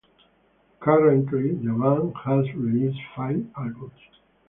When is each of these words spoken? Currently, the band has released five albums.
Currently, 0.79 1.53
the 1.63 1.73
band 1.73 2.15
has 2.25 2.55
released 2.55 2.97
five 3.15 3.45
albums. 3.55 3.91